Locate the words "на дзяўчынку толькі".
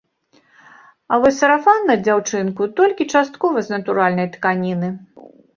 1.91-3.09